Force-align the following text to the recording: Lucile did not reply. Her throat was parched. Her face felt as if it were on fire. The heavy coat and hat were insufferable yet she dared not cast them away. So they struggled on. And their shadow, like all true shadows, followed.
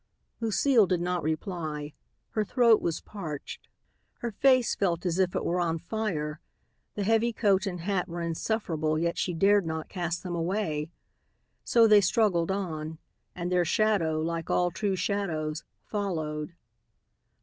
Lucile 0.39 0.87
did 0.87 0.99
not 0.99 1.21
reply. 1.21 1.93
Her 2.31 2.43
throat 2.43 2.81
was 2.81 3.01
parched. 3.01 3.67
Her 4.21 4.31
face 4.31 4.73
felt 4.73 5.05
as 5.05 5.19
if 5.19 5.35
it 5.35 5.45
were 5.45 5.59
on 5.59 5.77
fire. 5.77 6.41
The 6.95 7.03
heavy 7.03 7.31
coat 7.31 7.67
and 7.67 7.81
hat 7.81 8.07
were 8.07 8.23
insufferable 8.23 8.97
yet 8.97 9.19
she 9.19 9.35
dared 9.35 9.63
not 9.67 9.89
cast 9.89 10.23
them 10.23 10.33
away. 10.33 10.89
So 11.63 11.85
they 11.87 12.01
struggled 12.01 12.49
on. 12.49 12.97
And 13.35 13.51
their 13.51 13.63
shadow, 13.63 14.19
like 14.19 14.49
all 14.49 14.71
true 14.71 14.95
shadows, 14.95 15.63
followed. 15.85 16.55